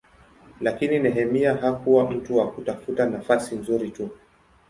[0.61, 4.09] Lakini Nehemia hakuwa mtu wa kutafuta nafasi nzuri tu.